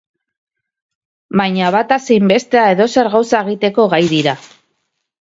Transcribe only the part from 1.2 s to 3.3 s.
Baina bata zein bestea edozer